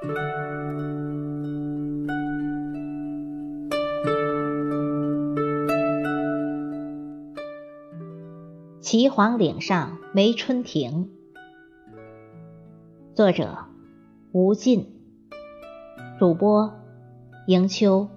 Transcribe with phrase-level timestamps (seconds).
[0.00, 0.06] 岐
[9.10, 11.10] 黄岭上梅春亭，
[13.14, 13.58] 作者
[14.32, 14.90] 吴进，
[16.18, 16.72] 主播
[17.46, 18.08] 迎秋。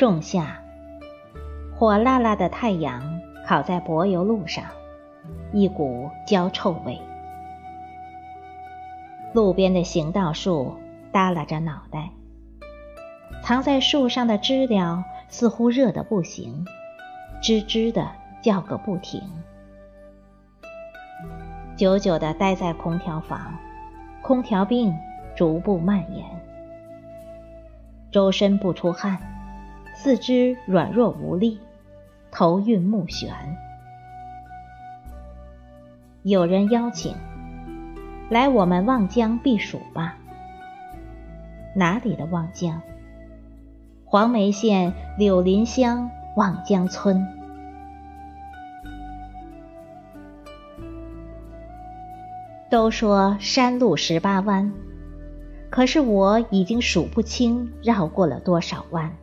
[0.00, 0.62] 仲夏，
[1.76, 4.64] 火辣辣的太阳烤在柏油路上，
[5.52, 6.98] 一股焦臭味。
[9.34, 10.74] 路边的行道树
[11.12, 12.08] 耷拉着脑袋，
[13.42, 16.64] 藏在树上的知了似乎热得不行，
[17.42, 19.20] 吱吱的叫个不停。
[21.76, 23.54] 久久的待在空调房，
[24.22, 24.96] 空调病
[25.36, 26.24] 逐步蔓延，
[28.10, 29.18] 周身不出汗。
[30.02, 31.60] 四肢软弱无力，
[32.30, 33.28] 头晕目眩。
[36.22, 37.14] 有人邀请，
[38.30, 40.16] 来我们望江避暑吧。
[41.76, 42.80] 哪里的望江？
[44.06, 47.22] 黄梅县柳林乡望江村。
[52.70, 54.72] 都说山路十八弯，
[55.68, 59.14] 可是我已经数不清绕过了多少弯。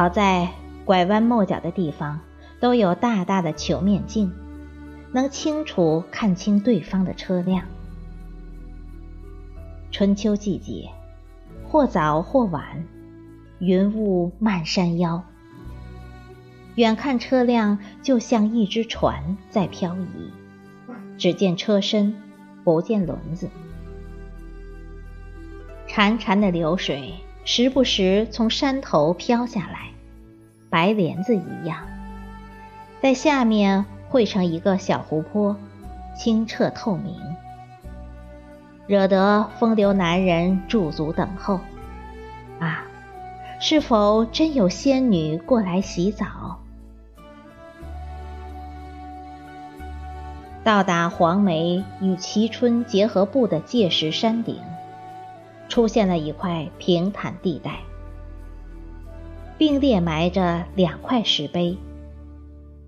[0.00, 0.48] 好在
[0.86, 2.20] 拐弯抹角的地方
[2.58, 4.32] 都有大大的球面镜，
[5.12, 7.66] 能清楚看清对方的车辆。
[9.90, 10.88] 春秋季节，
[11.68, 12.86] 或早或晚，
[13.58, 15.22] 云雾漫山腰。
[16.76, 20.30] 远看车辆就像一只船在漂移，
[21.18, 22.14] 只见车身，
[22.64, 23.50] 不见轮子。
[25.86, 27.12] 潺潺的流水。
[27.44, 29.90] 时不时从山头飘下来，
[30.68, 31.86] 白莲子一样，
[33.00, 35.56] 在下面汇成一个小湖泊，
[36.16, 37.14] 清澈透明，
[38.86, 41.60] 惹得风流男人驻足等候。
[42.60, 42.84] 啊，
[43.58, 46.60] 是否真有仙女过来洗澡？
[50.62, 54.60] 到达黄梅与蕲春结合部的界石山顶。
[55.70, 57.78] 出现了一块平坦地带，
[59.56, 61.78] 并列埋着两块石碑，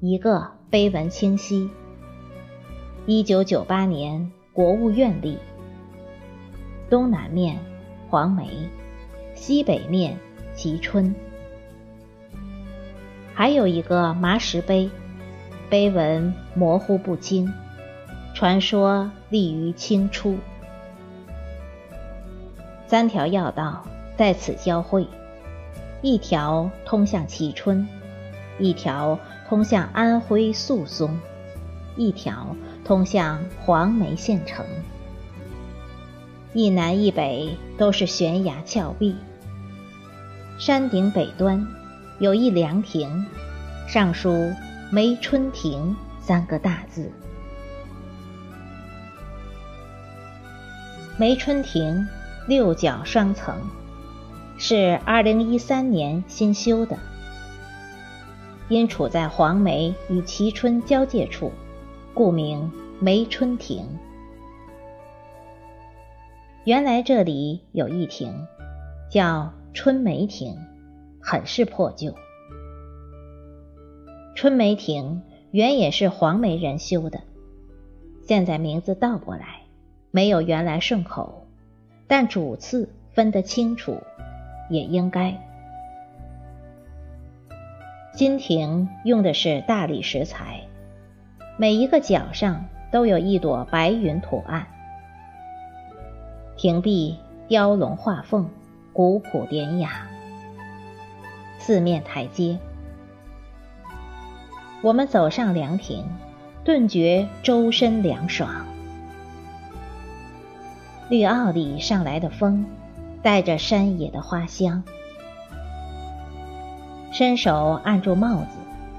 [0.00, 1.70] 一个碑文清晰，
[3.06, 5.38] 一九九八年国务院立，
[6.90, 7.60] 东南面
[8.10, 8.50] 黄梅，
[9.36, 10.18] 西北面
[10.56, 11.14] 蕲春，
[13.32, 14.90] 还有一个麻石碑，
[15.70, 17.48] 碑文模糊不清，
[18.34, 20.36] 传说立于清初。
[22.86, 23.84] 三条要道
[24.16, 25.06] 在此交汇，
[26.02, 27.88] 一条通向蕲春，
[28.58, 29.18] 一条
[29.48, 31.18] 通向安徽宿松，
[31.96, 34.64] 一条通向黄梅县城。
[36.52, 39.16] 一南一北都是悬崖峭壁，
[40.58, 41.66] 山顶北端
[42.20, 43.26] 有一凉亭，
[43.88, 44.52] 上书
[44.92, 47.10] “梅春亭”三个大字。
[51.16, 52.06] 梅春亭。
[52.46, 53.56] 六角双层，
[54.58, 56.98] 是二零一三年新修的。
[58.68, 61.52] 因处在黄梅与蕲春交界处，
[62.12, 63.86] 故名梅春亭。
[66.64, 68.46] 原来这里有一亭，
[69.10, 70.54] 叫春梅亭，
[71.22, 72.14] 很是破旧。
[74.34, 77.20] 春梅亭原也是黄梅人修的，
[78.26, 79.62] 现在名字倒过来，
[80.10, 81.43] 没有原来顺口。
[82.06, 84.02] 但主次分得清楚，
[84.68, 85.40] 也应该。
[88.12, 90.60] 金亭用的是大理石材，
[91.56, 94.66] 每一个角上都有一朵白云图案。
[96.56, 97.18] 亭壁
[97.48, 98.48] 雕龙画凤，
[98.92, 100.06] 古朴典雅。
[101.58, 102.58] 四面台阶，
[104.82, 106.04] 我们走上凉亭，
[106.62, 108.66] 顿觉周身凉爽。
[111.10, 112.64] 绿奥里上来的风，
[113.22, 114.82] 带着山野的花香。
[117.12, 118.56] 伸手按住帽子，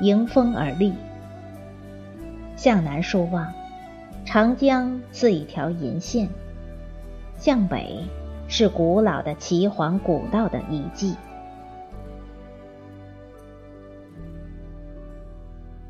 [0.00, 0.92] 迎风而立。
[2.54, 3.50] 向南梳望，
[4.26, 6.28] 长江似一条银线；
[7.38, 8.04] 向北
[8.46, 11.16] 是古老的岐黄古道的遗迹。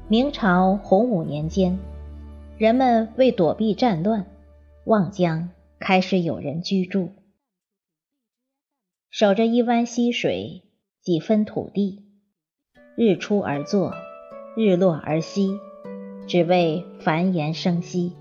[0.06, 1.76] 明朝洪武年间，
[2.58, 4.25] 人们为躲避战乱，
[4.85, 5.49] 望江。
[5.78, 7.11] 开始有人居住，
[9.11, 10.62] 守着一湾溪水，
[11.02, 12.02] 几分土地，
[12.96, 13.93] 日出而作，
[14.56, 15.58] 日落而息，
[16.26, 18.14] 只为繁衍生息。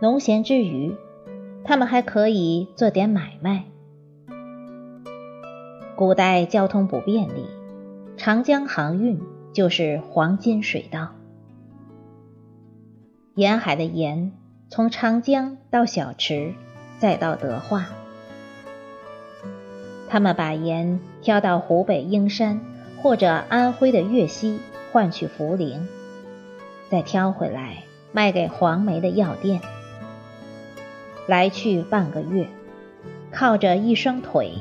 [0.00, 0.96] 农闲之余，
[1.62, 3.66] 他们还可以做点买卖。
[5.94, 7.44] 古代交通不便利，
[8.16, 9.20] 长江航运
[9.52, 11.10] 就是黄金水道。
[13.34, 14.32] 沿海的盐
[14.74, 16.54] 从长江到小池，
[16.98, 17.88] 再到德化。
[20.08, 22.58] 他们把盐挑到湖北英山
[23.02, 24.60] 或者安徽的岳西
[24.90, 25.78] 换取茯苓，
[26.88, 27.82] 再挑回来
[28.12, 29.60] 卖给黄梅的药店。
[31.26, 32.48] 来去半个月，
[33.30, 34.54] 靠着一双腿，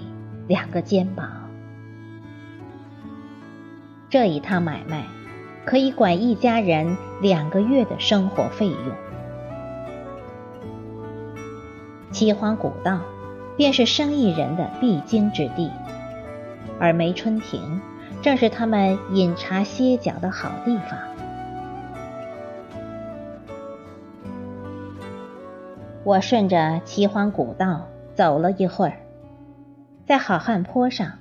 [0.45, 1.49] 两个肩膀，
[4.09, 5.05] 这一趟买卖
[5.63, 9.10] 可以管一家人两个月的生活费用。
[12.11, 12.99] 齐黄古道
[13.55, 15.71] 便是生意人的必经之地，
[16.79, 17.81] 而梅春亭
[18.21, 20.99] 正是他们饮茶歇脚的好地方。
[26.03, 28.97] 我顺着齐黄古道走了一会儿，
[30.05, 31.13] 在好汉坡上，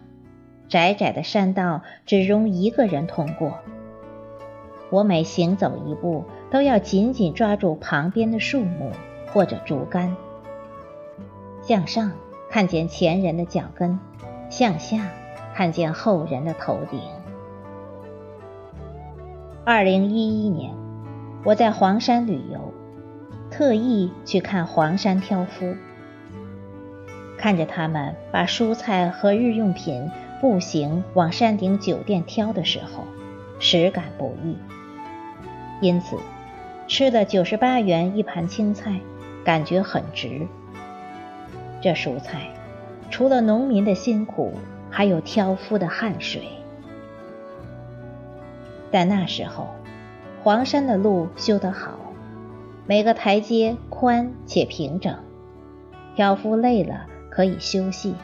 [0.69, 3.59] 窄窄的山道只容一个人通过。
[4.91, 8.91] 我每行走一步，都要紧紧抓住旁边的树木
[9.33, 10.17] 或者竹竿。
[11.71, 12.11] 向上
[12.51, 13.97] 看见前人的脚跟，
[14.51, 15.09] 向下
[15.55, 17.01] 看见后人的头顶。
[19.65, 20.75] 二零一一年，
[21.45, 22.75] 我在黄山旅游。
[23.53, 25.77] 特意去看黄山挑夫，
[27.39, 33.05] 看着他们把蔬菜和日用品步行往山顶酒店挑的时候，
[33.61, 34.59] 实感不易。
[35.81, 36.17] 因此，
[36.89, 38.99] 吃的九十八元一盘青菜，
[39.45, 40.49] 感觉很值。
[41.81, 42.49] 这蔬菜，
[43.11, 44.53] 除了农民的辛苦，
[44.91, 46.43] 还有挑夫的汗水。
[48.91, 49.69] 但那时候，
[50.43, 51.99] 黄山的路修得好。
[52.87, 55.17] 每个台阶宽且平整，
[56.17, 58.17] 挑夫累了可以休息。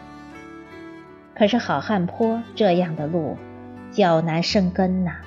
[1.36, 3.36] 可是好汉坡这样的路，
[3.92, 5.18] 较难生根呐。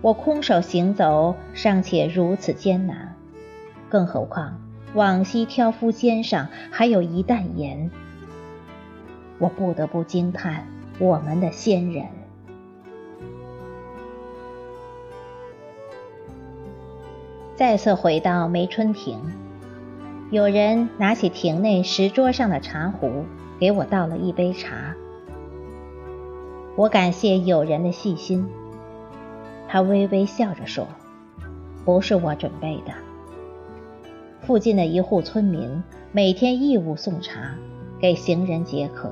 [0.00, 3.14] 我空手行走尚且如此艰难，
[3.90, 4.58] 更何况
[4.94, 7.90] 往昔挑夫肩上还有一担盐。
[9.38, 10.66] 我不得不惊叹
[10.98, 12.06] 我们的先人。
[17.56, 19.20] 再次回到梅春亭，
[20.30, 23.24] 有人拿起亭内石桌上的茶壶，
[23.60, 24.94] 给我倒了一杯茶。
[26.76, 28.48] 我感谢友人的细心。
[29.68, 30.86] 他微微笑着说
[31.84, 32.92] ：“不是我准备的。
[34.46, 35.82] 附近的一户村民
[36.12, 37.54] 每天义务送茶，
[37.98, 39.10] 给行人解渴。”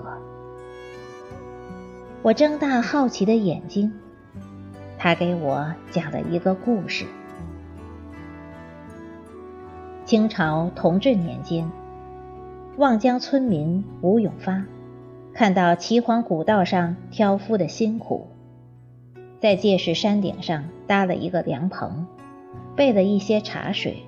[2.23, 3.93] 我睁大好奇的眼睛，
[4.99, 7.07] 他给我讲了一个故事。
[10.05, 11.71] 清朝同治年间，
[12.77, 14.63] 望江村民吴永发
[15.33, 18.29] 看到岐黄古道上挑夫的辛苦，
[19.41, 22.07] 在界石山顶上搭了一个凉棚，
[22.77, 24.03] 备了一些茶水，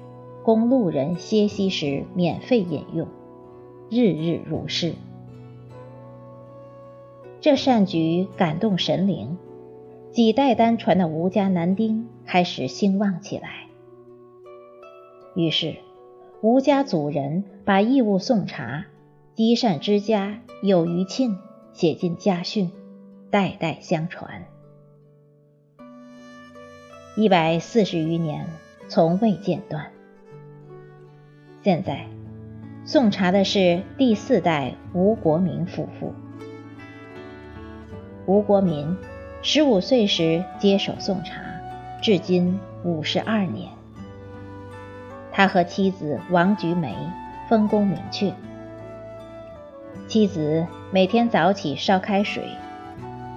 [0.45, 3.09] 供路人歇息时免费饮用，
[3.91, 4.95] 日日如是。
[7.41, 9.39] 这善举感动神灵，
[10.13, 13.69] 几代单传的吴家男丁开始兴旺起来，
[15.35, 15.77] 于是。
[16.43, 18.85] 吴家祖人把义务送茶、
[19.33, 21.39] 积善之家有余庆
[21.73, 22.71] 写进家训，
[23.31, 24.45] 代代相传。
[27.17, 28.47] 一百四十余年，
[28.89, 29.94] 从未间断。
[31.65, 32.05] 现在
[32.85, 36.13] 送茶的是第四代吴国民夫妇。
[38.27, 38.95] 吴国民
[39.41, 41.41] 十五岁时接手送茶，
[42.03, 43.71] 至今五十二年。
[45.33, 46.95] 他和妻子王菊梅
[47.49, 48.31] 分工明确，
[50.07, 52.45] 妻子每天早起烧开水，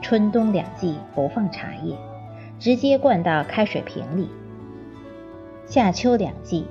[0.01, 1.95] 春冬两季不放茶叶，
[2.59, 4.25] 直接灌到开水瓶里；
[5.65, 6.67] 夏秋两季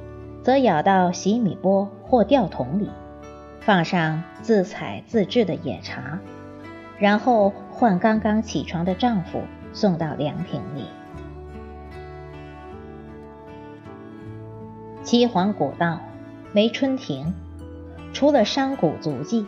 [0.46, 2.88] 则舀到洗米钵或吊桶里，
[3.58, 6.20] 放上自采自制的野茶，
[7.00, 10.84] 然后换刚刚起床的丈夫送到凉亭里。
[15.02, 15.98] 岐黄古道，
[16.52, 17.34] 梅春亭，
[18.12, 19.44] 除了商贾足迹，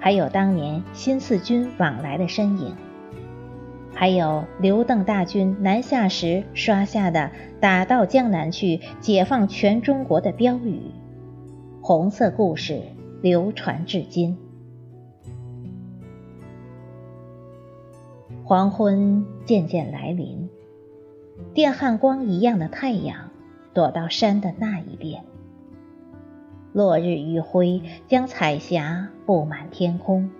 [0.00, 2.74] 还有当年新四军往来的身影，
[3.94, 10.80] 还有刘邓大军南下时刷下的“打到江南去，解放全中国”的标语，
[11.80, 12.82] 红色故事
[13.22, 14.36] 流传至今。
[18.42, 20.50] 黄昏渐渐来临，
[21.54, 23.30] 电焊光一样的太阳
[23.72, 25.24] 躲到山的那一边。
[26.72, 30.30] 落日余晖将彩霞布满天空，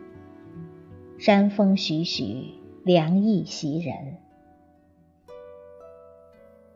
[1.17, 2.49] 山风徐徐，
[2.85, 4.19] 凉意袭人。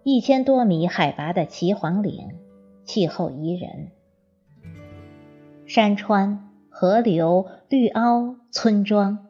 [0.03, 2.31] 一千多米海拔的岐黄岭，
[2.85, 3.93] 气候宜人，
[5.67, 9.27] 山川、河流、绿凹、村庄。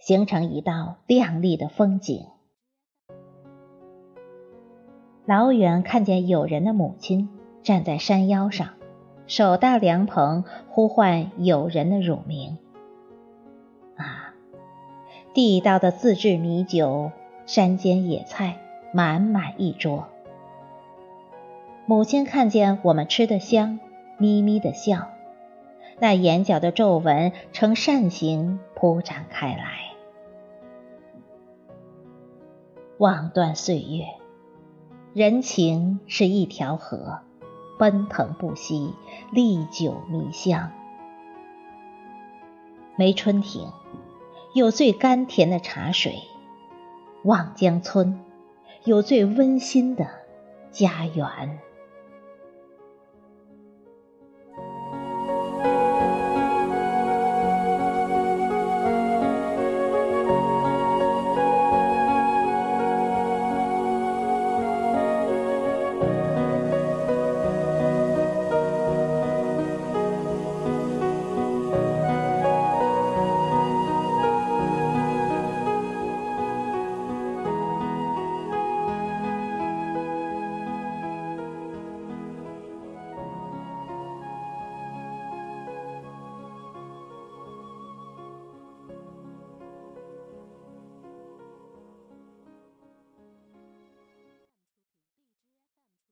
[0.00, 2.24] 形成一道亮丽的风景。
[5.26, 7.28] 老远看见有人的母亲
[7.64, 8.74] 站在山腰上，
[9.26, 12.58] 手搭凉棚，呼唤友人的乳名。
[15.38, 17.12] 地道的自制米酒，
[17.46, 18.58] 山间野菜，
[18.90, 20.08] 满满一桌。
[21.86, 23.78] 母亲看见我们吃得香，
[24.16, 25.10] 咪咪的笑，
[26.00, 29.92] 那眼角的皱纹呈扇形铺展开来。
[32.98, 34.06] 望断岁月，
[35.14, 37.20] 人情是一条河，
[37.78, 38.92] 奔腾不息，
[39.30, 40.72] 历久弥香。
[42.96, 43.70] 梅春亭
[44.58, 46.24] 有最甘甜的茶水，
[47.22, 48.18] 望江村
[48.82, 50.08] 有最温馨的
[50.72, 51.60] 家园。